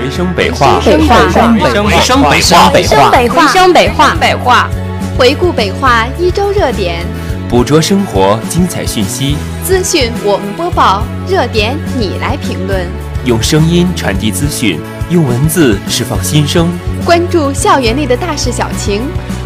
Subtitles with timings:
[0.00, 4.70] 回声北话，回声北话，回声北话，回声北话，回声北话，北话，
[5.18, 7.04] 回顾北化一周热点，
[7.50, 12.86] 捕捉生活精彩讯息，资讯我们播报，热点你来评论，
[13.26, 16.66] 用声音传递资讯，用文字释放心声，
[17.04, 19.02] 关注校园内的大事小情，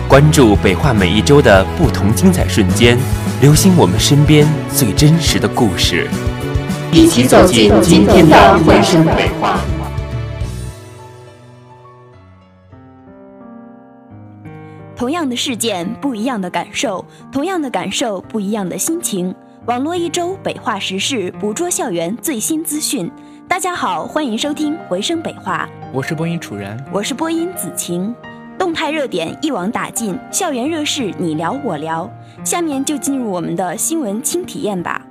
[0.07, 2.97] 关注北化每一周的不同精彩瞬间，
[3.41, 6.09] 留心我们身边最真实的故事，
[6.93, 9.59] 一起走进今天的回声北话。
[15.05, 19.35] 同样的事件，不一样的感受；同样的感受，不一样的心情。
[19.67, 23.11] 网络一周北化时事，捕捉校园最新资讯。
[23.47, 25.69] 大家好，欢迎收听回声北化。
[25.93, 28.15] 我是播音楚然，我是播音子晴。
[28.59, 32.11] 动态热点一网打尽，校园热事你聊我聊。
[32.43, 35.07] 下面就进入我们的新闻轻体验吧。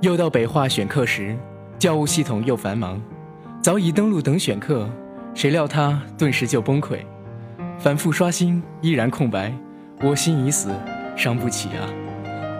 [0.00, 1.38] 又到北化选课时，
[1.78, 3.00] 教务系统又繁忙，
[3.62, 4.90] 早已登录等选课，
[5.32, 6.98] 谁料他顿时就崩溃。
[7.82, 9.52] 反复刷新，依然空白，
[10.04, 10.70] 我心已死，
[11.16, 11.82] 伤不起啊！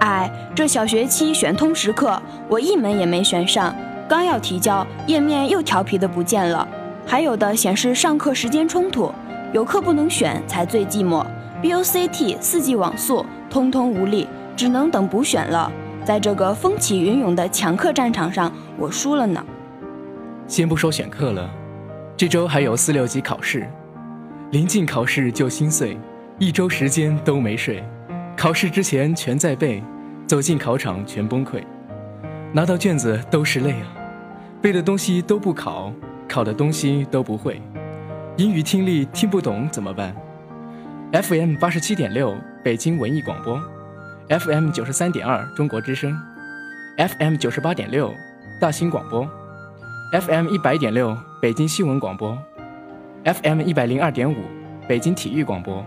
[0.01, 3.73] 哎，这小学期选通识课，我一门也没选上，
[4.09, 6.67] 刚要提交，页面又调皮的不见了，
[7.07, 9.13] 还有的显示上课时间冲突，
[9.53, 11.25] 有课不能选才最寂寞。
[11.63, 14.27] BOCT、四 G 网速通通无力，
[14.57, 15.71] 只能等补选了。
[16.05, 19.41] 在这个风起云涌的抢课战场上，我输了呢。
[20.49, 21.49] 先不说选课了，
[22.17, 23.71] 这周还有四六级考试。
[24.53, 25.97] 临近考试就心碎，
[26.39, 27.83] 一周时间都没睡，
[28.37, 29.83] 考试之前全在背，
[30.27, 31.65] 走进考场全崩溃，
[32.53, 33.97] 拿到卷子都是泪啊，
[34.61, 35.91] 背的东西都不考，
[36.29, 37.63] 考的东西都不会，
[38.37, 40.15] 英语听力听不懂怎么办
[41.13, 43.59] ？FM 八十七点六北京文艺广播
[44.39, 46.15] ，FM 九十三点二中国之声
[46.99, 48.13] ，FM 九十八点六
[48.61, 49.27] 大兴广播
[50.13, 52.37] ，FM 一百点六北京新闻广播。
[53.25, 54.35] FM 一百零二点五，
[54.89, 55.85] 北京体育广播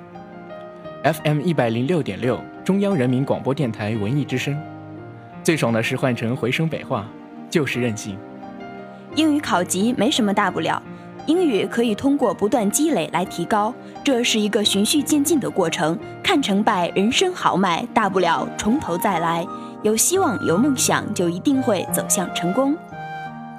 [1.03, 4.57] ；FM 一百零六点六，中央人民广播电台文艺之声。
[5.43, 7.05] 最爽的是换成回声北话，
[7.49, 8.17] 就是任性。
[9.15, 10.81] 英语考级没什么大不了，
[11.25, 15.99] 英语可以通过不断积累来提高，这是一个循序渐进的过程。
[16.23, 19.45] 看成败，人生豪迈，大不了从头再来。
[19.83, 22.77] 有希望，有梦想，就一定会走向成功。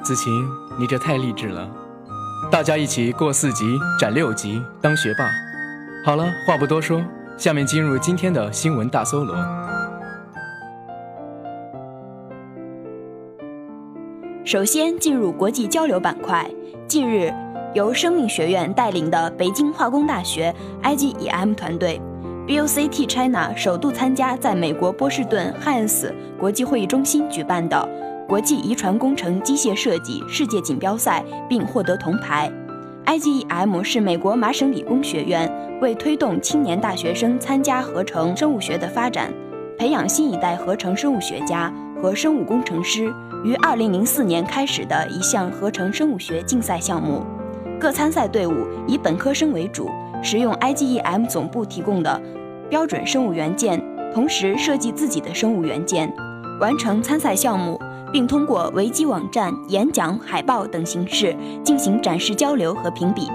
[0.02, 0.32] 子晴，
[0.80, 1.70] 你这太励志了。
[2.48, 3.64] 大家一起过四级、
[3.98, 5.28] 斩六级，当学霸。
[6.04, 7.02] 好了，话不多说，
[7.36, 9.36] 下面进入今天的新闻大搜罗。
[14.44, 16.48] 首先进入国际交流板块。
[16.86, 17.34] 近日，
[17.74, 22.00] 由生命学院带领的北京化工大学 IGEM 团队
[22.46, 27.88] ，BOCT China 首度参加在美国波士顿汉恩斯国际会议中心举办的。
[28.28, 32.50] 国际遗传工程机械设计世界锦标赛，并获得铜牌。
[33.06, 35.48] IGEM 是美国麻省理工学院
[35.80, 39.32] 为推动青年大学生参加合成生物学的发展，
[39.78, 41.72] 培养新一代合成生物学家
[42.02, 43.14] 和生物工程师，
[43.44, 47.24] 于2004年开始的一项合成生物学竞赛项目。
[47.78, 49.88] 各参赛队伍以本科生为主，
[50.20, 52.20] 使用 IGEM 总部提供的
[52.68, 53.80] 标准生物元件，
[54.12, 56.12] 同时设计自己的生物元件，
[56.58, 57.80] 完成参赛项目。
[58.16, 63.30] 并通过维基网站、演讲、海报等形式进行展示、交流和评比。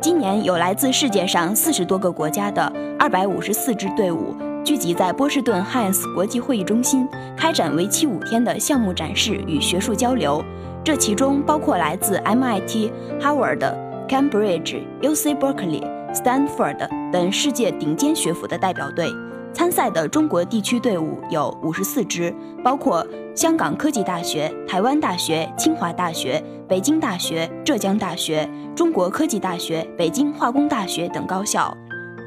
[0.00, 2.60] 今年有来自世界上四十多个国家的
[2.98, 4.34] 二百五十四支队伍
[4.64, 7.06] 聚集在波士顿汉斯国际会议中心，
[7.36, 10.44] 开展为期五天的项目展示与学术交流。
[10.82, 12.90] 这其中包括来自 MIT、
[13.20, 13.72] Harvard、
[14.08, 19.06] Cambridge、UC Berkeley、Stanford 等世界顶尖学府的代表队。
[19.54, 23.06] 参赛的中国地区队伍有五十四支，包括
[23.36, 31.74] 香港科技大学、台湾大学、清华大学、北京大学、浙江大学、中国科技大学、北京化工大学等高校。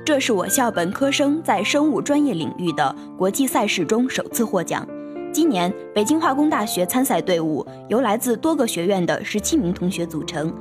[0.06, 4.88] 这是我校本科生在生物专业领域的国际赛事中首次获奖。
[5.34, 10.52] 今年，北京化工大学参赛队伍由来自多个学院的十七名同学组成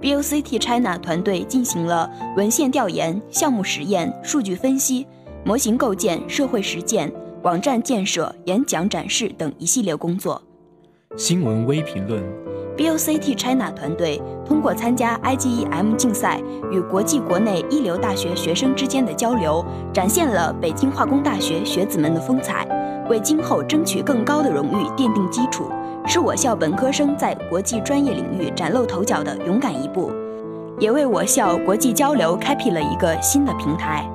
[0.00, 5.04] ，BOCT China 团队进行了文献调研、项目实验、数据分析。
[5.44, 7.12] 模型构建、社会实践、
[7.42, 10.40] 网站建设、演讲展示等一系列工作。
[11.16, 12.22] 新闻微评论
[12.76, 16.40] ：BOCT China 团队通过参加 IGEM 竞赛
[16.70, 22.64] 与国际国内一流大学学生之间的交流，展现了北京化工大学学子们的风采，
[23.10, 25.68] 为今后争取更高的荣誉奠定基础，
[26.06, 30.12] 是我校本科生在国际专业领域崭露头角的勇敢一步，
[30.78, 34.08] 也为我校国际交流开辟了一个新的平台。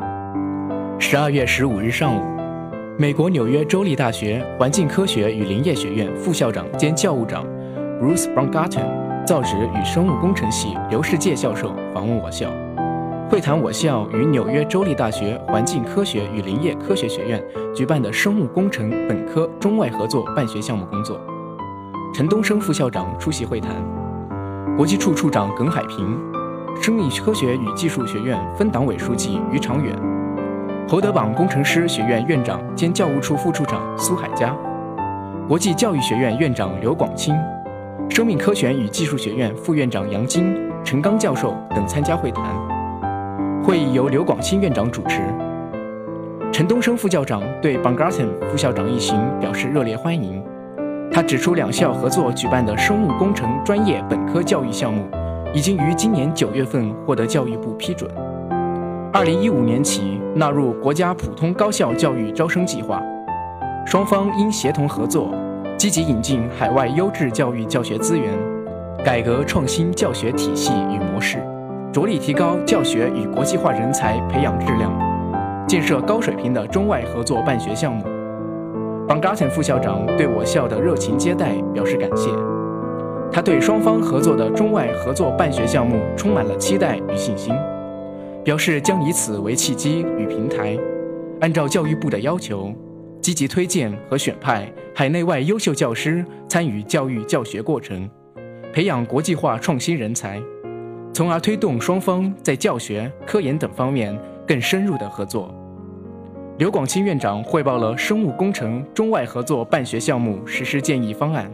[0.99, 2.21] 十二月十五日上午，
[2.97, 7.45] 美国纽约州立大学环境科学与林业学院副校长兼教务长
[8.01, 12.49] Bruce Baumgarten 造纸与生物工程系刘世界教授访问我校，
[13.29, 17.41] 会谈我校与纽约州立大学环境科学与林业科学学院
[17.75, 21.21] 举办的生物工程本科中外合作办学项目工作。
[22.13, 23.71] 陈东升副校长出席会谈，
[24.75, 26.19] 国际处处长耿海平，
[26.81, 29.95] 生命科学与技术学院分党委书记于长远，
[30.89, 34.55] 侯德榜工程师学院院长兼教务处副处长苏海佳，
[35.45, 37.35] 国际教育学院院长刘广清，
[38.09, 40.55] 生命科学与技术学院副院长杨晶、
[40.85, 42.45] 陈刚教授等参加会谈。
[43.61, 45.21] 会议由刘广清院长主持。
[46.53, 50.41] 陈东升副校长对 b a n g a r t e n 副校长一行表示热烈欢迎。
[51.11, 55.05] 他指出，两校合作举办的生物工程专业本科教育项目，
[55.53, 58.09] 已经于今年九月份获得教育部批准，
[59.17, 63.01] 二零一五年起纳入国家普通高校教育招生计划。
[63.83, 65.33] 双方应协同合作，
[65.75, 68.31] 积极引进海外优质教育教学资源，
[69.03, 71.43] 改革创新教学体系与模式，
[71.91, 74.93] 着力提高教学与国际化人才培养质量，
[75.67, 78.05] 建设高水平的中外合作办学项目。
[79.07, 82.29] 邦加滕副校长对我校的热情接待表示感谢，
[83.31, 87.51] 他对双方合作的中外合作办学项目充满了期待与信心，
[88.47, 90.79] 表示将以此为契机与平台，
[91.41, 92.73] 按照教育部的要求，
[93.21, 98.09] 积极推荐和选派海内外优秀教师参与教育教学过程，
[98.71, 100.41] 培养国际化创新人才，
[101.13, 104.17] 从而推动双方在教学、科研等方面
[104.47, 105.53] 更深入的合作。
[106.57, 111.51] 刘广清院长汇报了生物工程中外合作办学项目实施建议方案。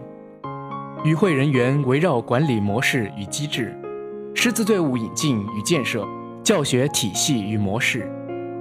[1.04, 3.76] 与会人员围绕管理模式与机制、
[4.36, 6.08] 师资队伍引进与建设、
[6.44, 8.06] 教学体系与模式、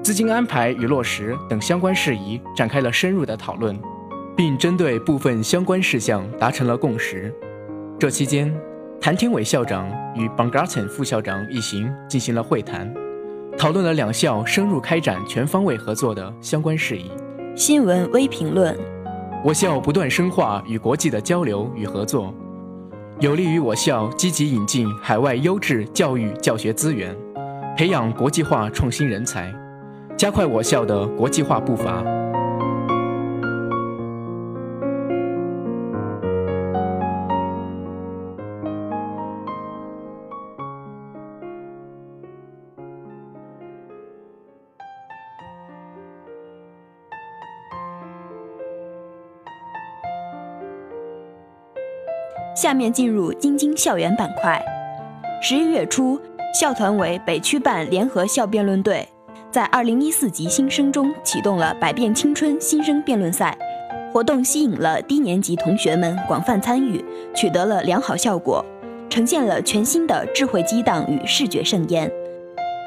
[0.04, 3.76] 资金安排与落实等相关事宜展开了深入的讨论，
[4.36, 7.34] 并针对部分相关事项达成了共识。
[7.98, 8.54] 这期间，
[9.00, 12.92] 谭天伟校长与 Baumgarten 副校长一行进行了会谈。
[13.58, 17.10] 讨论了两校深入开展全方位合作的相关事宜。
[17.56, 18.78] 新闻微评论：
[19.44, 22.32] 我校不断深化与国际的交流与合作，
[23.18, 27.14] 有利于我校积极引进海外优质教育教学资源，
[27.74, 29.52] 培养国际化创新人才，
[30.16, 32.04] 加快我校的国际化步伐。
[52.54, 54.62] 下面进入京津校园板块。
[55.40, 56.20] 十一月初，
[56.52, 59.08] 校团委北区办联合校辩论队
[59.50, 63.56] 在二零一四级新生中启动了“百变青春”新生辩论赛，
[64.12, 67.02] 活动吸引了低年级同学们广泛参与，
[67.34, 68.62] 取得了良好效果，
[69.08, 72.10] 呈现了全新的智慧激荡与视觉盛宴。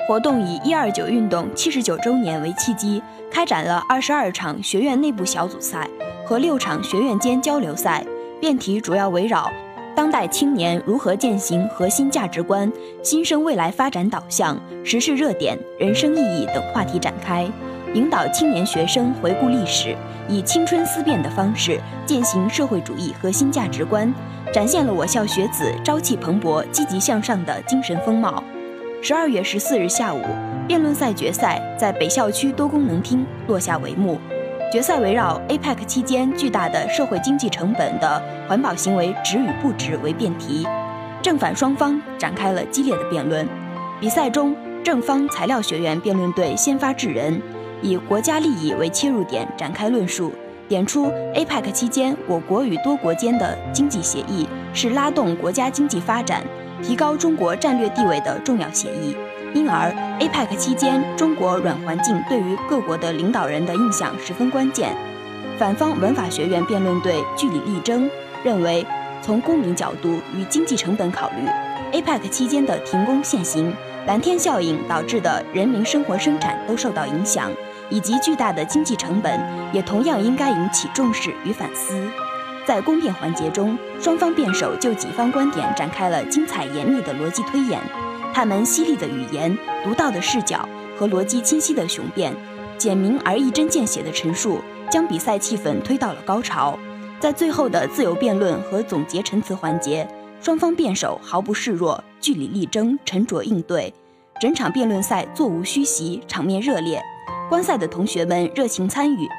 [0.08, 3.02] 活动以“一二九”运动七十九周年为契机，
[3.32, 5.90] 开展了二十二场学院内部小组赛
[6.24, 8.06] 和六场学院间交流赛，
[8.40, 9.52] 辩题主要围绕。
[9.96, 12.70] 当代青年如何践行核心价值观、
[13.02, 17.50] 新生未来发展导向、时事热点、人生意义等话题展开，
[17.94, 19.96] 引导青年学生回顾历史，
[20.28, 24.14] 以青春思辨的方式践行社会主义核心价值观，
[24.54, 28.44] 展现了我校学子朝气蓬勃、积极向上的精神风貌。
[29.02, 30.22] 十二月十四日下午，
[30.68, 34.20] 辩论赛决赛在北校区多功能厅落下帷幕。
[34.76, 40.68] 决赛围绕 APEC 期间巨大的社会经济成本的环保行为值与不值为辩题，
[41.22, 43.48] 正反双方展开了激烈的辩论。
[44.02, 44.54] 比赛中，
[44.84, 47.42] 正方材料学院辩论队先发制人，
[47.82, 50.34] 以国家利益为切入点展开论述，
[50.68, 56.44] 点出 APEC 期间我国与多国间的经济协议是拉动国家经济发展、
[56.84, 59.16] 提高中国战略地位的重要协议。
[59.56, 64.94] 因而，APEC 期间，中国软环境对于各国的领导人的印象十分关键。
[65.58, 68.10] 反方文法学院辩论队据理力争，
[68.44, 68.86] 认为
[69.22, 71.48] 从公民角度与经济成本考虑
[71.98, 73.74] ，APEC 期间的停工限行、
[74.06, 77.50] 蓝天效应导致的人民生活生产都受到影响，
[77.90, 79.40] 以及巨大的经济成本，
[79.72, 81.98] 也同样应该引起重视与反思。
[82.66, 87.80] 在公辩环节中，双方辩手就己方观点展开了精彩严密的逻辑推演。
[88.36, 92.36] 他们犀利的语言、独到的视角和逻辑清晰的雄辩，
[92.78, 94.60] 简明而一针见血的陈述，
[94.92, 96.78] 将比赛气氛推到了高潮。
[97.18, 100.06] 在最后的自由辩论和总结陈词环节，
[100.42, 103.94] 双方辩手毫不示弱，据理力争，沉着应对。
[104.42, 107.02] 整场辩论赛座无虚席，场面热烈。
[107.50, 109.30] 观赛的同学们热情参与，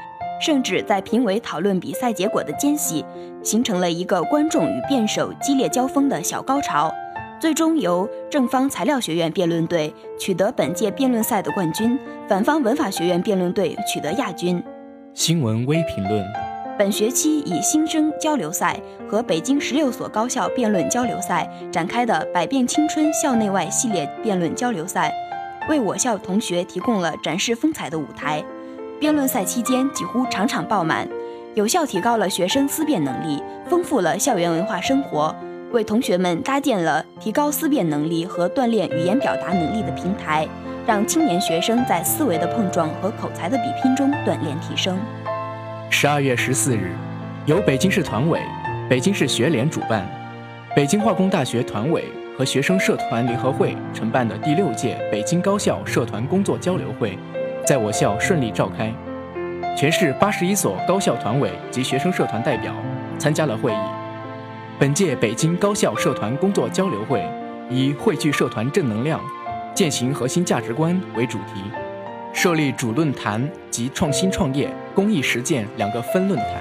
[0.41, 3.05] 甚至在评委讨论比赛结果的间隙，
[3.43, 6.91] 形成了一个观众与辩手激烈交锋的小高潮。
[7.39, 14.63] 最终由正方材料学院辩论队取得本届辩论赛的冠军，反方文法学院辩论队取得亚军。
[15.13, 16.25] 新闻微评论：
[16.79, 25.13] 本学期以新生交流赛和北京十六所高校辩论交流赛展开的“百变青春校内外”系列辩论交流赛，
[25.69, 28.43] 为我校同学提供了展示风采的舞台。
[28.99, 31.07] 辩论赛期间几乎场场爆满，
[31.55, 35.37] 有效提高了学生思辨能力，丰富了校园文化生活。
[35.73, 40.47] 为同学们搭建了提高思辨能力和锻炼语言表达能力的平台，
[40.87, 44.97] 让青年学生在思维的碰撞和口才的比拼中锻炼提升。
[45.91, 46.93] 十二月十四日，
[47.47, 48.41] 由北京市团委、
[48.89, 50.09] 北京市学联主办，
[50.75, 52.05] 北京化工大学团委
[52.39, 57.19] 和学生社团联合会承办的第六届北京高校社团工作交流会，
[57.67, 58.93] 在我校顺利召开。
[59.77, 62.73] 全市八十一所高校团委及学生社团代表
[63.19, 63.96] 参加了会议。
[64.79, 67.27] 本届北京高校社团工作交流会
[67.71, 69.19] 以汇聚社团正能量、
[69.75, 71.63] 践行核心价值观为主题，
[72.35, 76.61] 设立主论坛及创新创业、公益实践两个分论坛。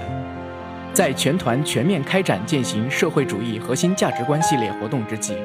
[0.93, 5.35] 在全团全面开展践行社会主义核心价值观系列活动之际，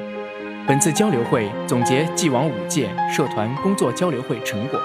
[0.65, 4.79] 本次交流会总结既往五届社团工作交流会成果，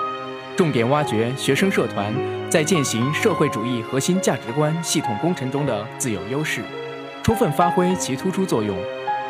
[0.56, 2.12] 重点挖掘学生社团
[2.50, 6.62] 在践行社会主义核心价值观系统工程中的自有优势。
[7.26, 8.78] 充分发挥其突出作用，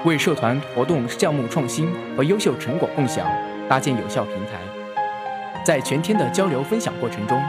[0.04, 3.26] 为社团活动项目创新和优秀成果共享
[3.70, 4.60] 搭建有效平台。
[5.64, 7.42] 在全天的交流分享过程中，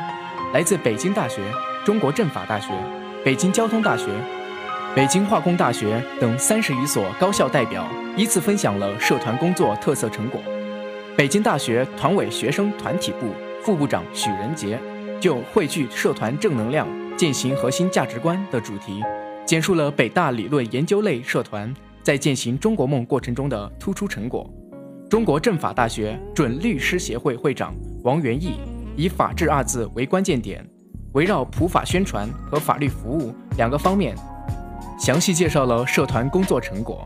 [0.53, 1.41] 来自北京大学、
[1.83, 2.71] 中国政法大学、
[3.25, 4.07] 北京交通大学、
[4.95, 7.85] 北京化工大学等三十余所高校代表
[8.15, 10.39] 依次分享了社团工作特色成果。
[11.17, 14.79] 北京大学团委学生团体部副部长许仁杰
[15.19, 16.87] 就汇聚社团正能量、
[17.17, 19.03] 践行核心价值观的主题。
[19.47, 21.73] 简述了北大理论研究类社团
[22.03, 24.45] 在践行中国梦过程中的突出成果。
[25.09, 27.73] 中国政法大学准律师协会会长
[28.03, 28.55] 王元义
[28.97, 30.69] 以“法治”二字为关键点，
[31.13, 34.13] 围绕普法宣传和法律服务两个方面，
[34.99, 37.05] 详细介绍了社团工作成果。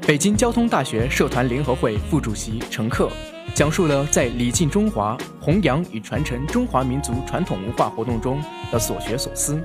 [0.00, 3.08] 北京交通大学社团联合会副主席陈克
[3.54, 8.42] 讲述了在礼敬中华、弘扬与传承中华民族传统文化活动中
[8.72, 9.62] 的所学所思。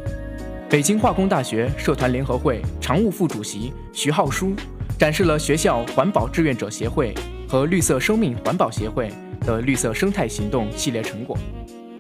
[0.74, 4.56] 北京化工大学社团联合会常务副主席徐浩书
[4.98, 7.14] 展示了学校环保志愿者协会
[7.48, 9.08] 和绿色生命环保协会
[9.42, 11.38] 的绿色生态行动系列成果。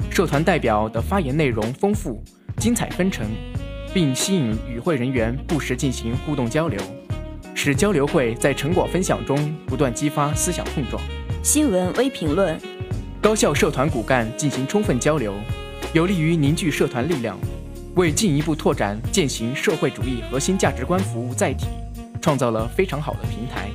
[0.09, 2.19] 社团代表的发言内容丰富、
[2.57, 3.27] 精彩纷呈，
[3.93, 6.81] 并吸引与会人员不时进行互动交流，
[7.53, 10.99] 使交流会在成果分享中不断激发思想碰撞。
[11.43, 12.59] 新闻微评论：
[13.21, 15.31] 高校社团骨干进行充分交流，
[15.93, 17.37] 有利于凝聚社团力量。
[17.95, 21.67] 为进一步拓展践行社会主义核心价值观服务载体，
[22.19, 23.69] 创造了非常好的平台。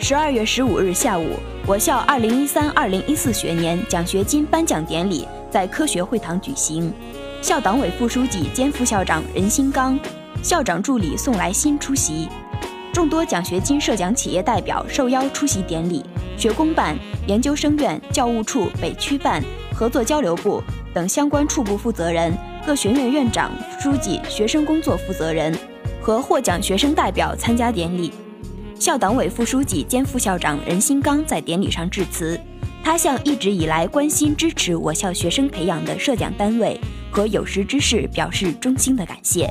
[0.00, 6.92] 十二月十五日下午，我校二零一三二零一四学年奖学金颁奖典礼在科学会堂举行，
[7.42, 9.98] 校党委副书记兼副校长任新刚、
[10.40, 12.28] 校长助理宋来新出席，
[12.92, 16.04] 众多奖学金设奖企业代表受邀出席典礼，
[16.36, 19.42] 学工办、研究生院、教务处、北区办、
[19.74, 20.62] 合作交流部
[20.94, 22.32] 等相关处部负责人。
[22.68, 25.58] 各学院院长、书记、学生工作负责人
[26.02, 28.12] 和获奖学生代表参加典礼。
[28.78, 32.38] 校党委副书记兼副校长任新刚在典礼上致辞，
[32.84, 36.78] 他向一直以来关心支持我校学生培养的设奖单位
[37.10, 39.48] 和有识之士表示衷心的感谢。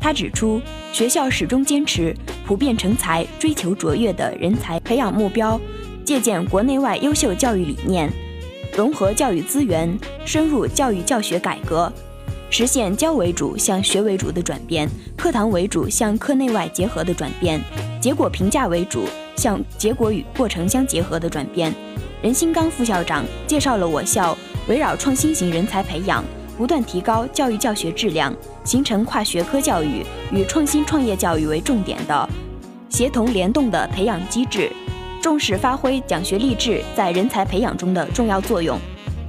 [0.00, 0.58] 他指出，
[0.90, 2.16] 学校始终坚持
[2.46, 5.60] 普遍成才、追求卓越的人才培养目标，
[6.02, 8.10] 借鉴国内外优秀教育理念，
[8.74, 9.94] 融合教育资源，
[10.24, 11.92] 深入教育教学改革。
[12.56, 17.60] 实现教为主向学为主的转变，课堂为主向课内外结合的转变，
[18.00, 21.74] 结果评价为主向结果与过程相结合的转变。
[22.22, 26.22] 任新刚副校长介绍了我校围绕创新型人才培养，
[26.56, 28.32] 不断提高教育教学质量，
[28.62, 32.28] 形成跨学科教育与创新创业教育为重点的
[32.88, 34.70] 协同联动的培养机制，
[35.20, 38.78] 重视发挥奖学励志在人才培养中的重要作用。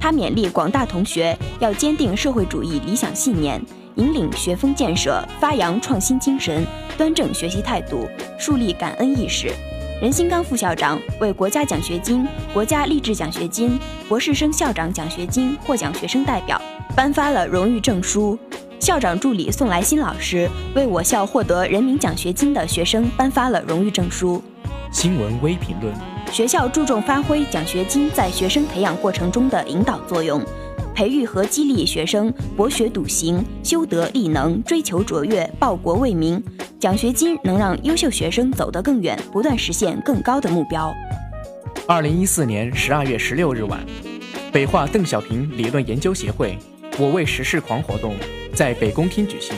[0.00, 3.60] 他勉励广大同学要坚定社会主义理想信念，
[3.96, 6.64] 引领学风建设，发扬创新精神，
[6.96, 8.06] 端正学习态度，
[8.38, 9.50] 树立感恩意识。
[10.00, 16.60] 任新刚副校长为国家奖学金、国家励志奖学金、博士生校长奖学金获奖学生代表
[16.94, 18.38] 颁发了荣誉证书。
[18.78, 24.42] 校长助理宋来新老师为我校获得人民奖学金的学生颁发了荣誉证书。
[24.92, 26.15] 新闻微评论。
[26.32, 30.42] 学校注重发挥奖学金在学生培养过程中的引导作用，
[30.94, 36.42] 培育和激励学生博学笃行、修德立能、追求卓越、报国为民。
[36.78, 40.92] 奖学金能让优秀学生走得更远，不断实现更高的目标。
[41.86, 43.80] 二零一四年十二月十六日晚，
[44.52, 46.58] 北化邓小平理论研究协会
[47.00, 48.14] “我为时事狂”活动
[48.52, 49.56] 在北宫厅举行。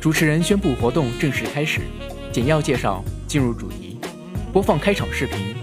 [0.00, 1.80] 主持人宣布活动正式开始，
[2.30, 3.81] 简要介绍，进入主题，
[4.52, 5.54] 播放开场视频，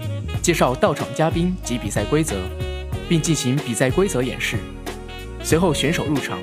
[0.42, 2.36] 介绍到场嘉宾及比赛规则。
[3.08, 4.56] 并进行比赛规则演示，
[5.42, 6.38] 随后选手入场。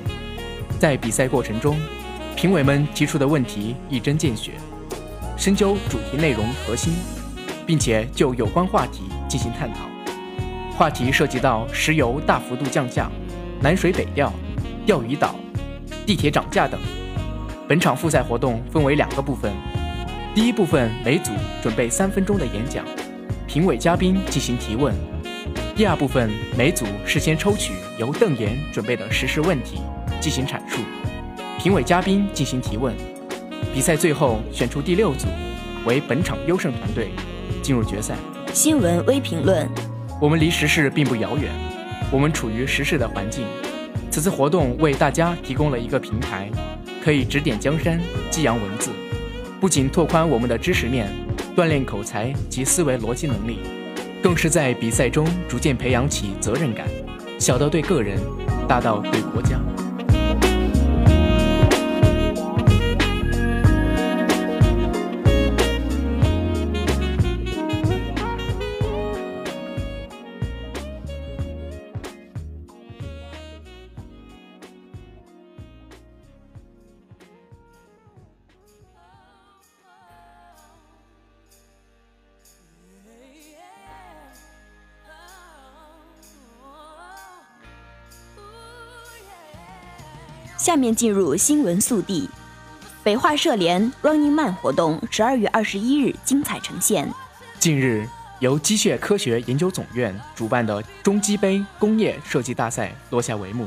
[0.78, 1.78] 在比赛过程中，
[2.36, 4.52] 评委们提出的问题一针见血，
[5.34, 6.92] 深究主题内容核心，
[7.66, 9.88] 并且就有关话题进行探讨。
[10.76, 13.10] 话题涉及到石油大幅度降价、
[13.62, 14.30] 南水北调、
[14.84, 15.34] 钓鱼岛、
[16.04, 16.78] 地铁涨价等。
[17.66, 19.50] 本场复赛活动分为两个部分，
[20.38, 22.84] 第一部分每组准备三分钟的演讲，
[23.48, 24.94] 评委嘉宾进行提问。
[25.74, 29.80] 第二部分，每组事先抽取由邓岩准备的时事问题
[30.20, 30.78] 进行阐述，
[31.58, 32.94] 评委嘉宾进行提问。
[33.74, 35.26] 比赛最后选出第六组
[35.84, 37.08] 为本场优胜团队，
[37.60, 38.14] 进入决赛。
[38.54, 39.68] 新闻微评论：
[40.20, 41.50] 我们离时事并不遥远，
[42.12, 43.44] 我们处于时事的环境。
[44.08, 46.48] 此次活动为大家提供了一个平台，
[47.02, 48.92] 可以指点江山，激扬文字，
[49.60, 51.12] 不仅拓宽我们的知识面，
[51.56, 53.58] 锻炼口才及思维逻辑能力。
[54.22, 56.86] 更是在比赛中逐渐培养起责任感，
[57.38, 58.20] 小到对个人，
[58.68, 59.58] 大到对国家。
[90.68, 92.28] 下面进入新闻速递，
[93.02, 97.10] 北化社联 Running Man 活动十二月二十一日精彩呈现。
[97.58, 98.06] 近日，
[98.40, 103.66] 由机械科学研究总院主办的中基杯工业设计大赛落下帷幕。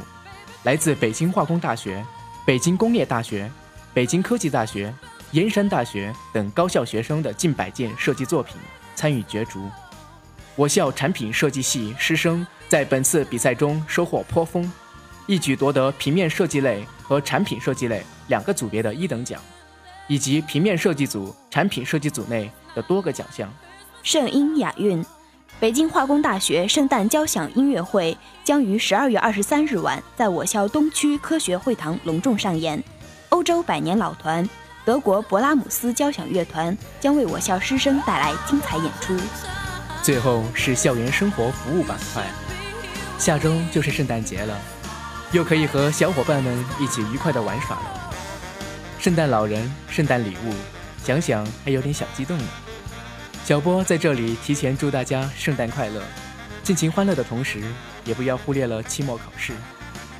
[0.61, 2.05] 来自北京化工大学、
[2.45, 3.49] 北京工业大学、
[3.95, 4.93] 北京科技大学、
[5.31, 8.57] 燕山大学等高校学生的近百件设计作品
[8.95, 9.67] 参与角逐。
[10.55, 14.71] 我校产品设计系师生在本次比赛中收获颇丰。
[15.27, 19.41] 一举夺得平面设计类和产品设计类两个组别的一等奖，
[20.07, 23.51] 以及平面设计组、产品设计组内的多个奖项。
[24.03, 25.05] 圣音雅韵，
[25.59, 32.83] 北京化工大学圣诞交响音乐会将于十二月二十三日晚在我校东区科学会堂隆重上演。
[33.29, 34.47] 欧洲百年老团
[34.83, 39.15] 德国勃拉姆斯交响乐团将为我校师生带来精彩演出。
[40.01, 42.25] 最后是校园生活服务板块，
[43.19, 44.59] 下周就是圣诞节了。
[45.33, 48.13] 又可以和小伙伴们一起愉快的玩耍了。
[48.99, 50.53] 圣诞老人、圣诞礼物，
[51.03, 52.43] 想想还有点小激动呢。
[53.45, 56.01] 小波在这里提前祝大家圣诞快乐，
[56.63, 57.61] 尽情欢乐的同时，
[58.03, 59.53] 也不要忽略了期末考试。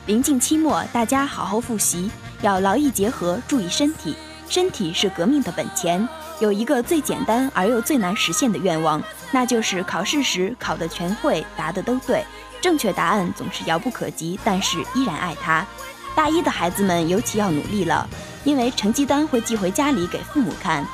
[0.06, 2.10] 临近期末，大家好好复习，
[2.42, 4.16] 要劳逸结合，注意身体。
[4.50, 6.08] 身体是革命的本钱。
[6.40, 12.26] 有一个最简单而又最难实现的愿望，那就是考试时考得全会，答得都对。
[12.62, 15.66] 正确答案总是遥不可及，但是依然爱他。
[16.16, 18.08] 大一的孩子们尤其要努力了，
[18.44, 20.86] 因为成绩单会寄回家里给父母看。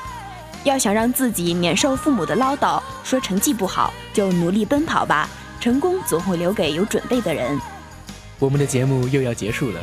[0.64, 5.28] 要想让自己免受父母的唠叨，说成绩不好，就努力奔跑吧。
[5.60, 7.58] 成功总会留给有准备的人。
[8.38, 9.80] 我们的节目又要结束了，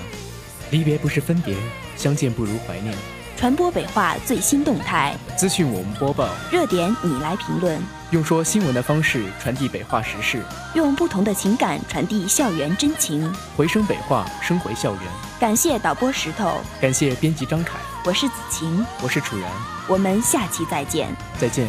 [0.72, 1.56] 离别不是分别，
[1.98, 2.96] 相见不如怀念。
[3.36, 7.82] 传播北化最新动态，资讯我们播报，热点你来评论，
[8.16, 10.42] 用说新闻的方式传递北化时事，
[10.74, 13.30] 用不同的情感传递校园真情。
[13.58, 15.02] 回声北化，声回校园。
[15.38, 17.74] 感谢导播石头，感谢编辑张凯，
[18.06, 19.52] 我是子晴，我是楚然，
[19.86, 21.68] 我们下期再见，再见。